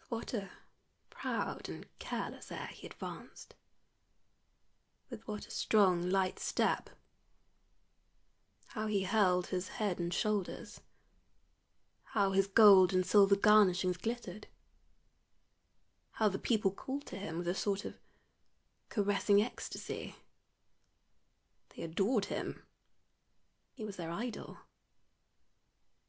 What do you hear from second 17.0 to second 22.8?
to him with a sort of caressing ecstasy! They adored him;